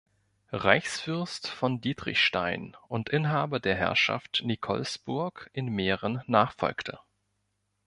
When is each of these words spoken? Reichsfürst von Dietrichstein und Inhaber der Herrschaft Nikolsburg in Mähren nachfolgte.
Reichsfürst 0.53 1.47
von 1.47 1.79
Dietrichstein 1.79 2.75
und 2.87 3.09
Inhaber 3.11 3.59
der 3.59 3.75
Herrschaft 3.75 4.41
Nikolsburg 4.43 5.47
in 5.53 5.67
Mähren 5.67 6.23
nachfolgte. 6.25 6.99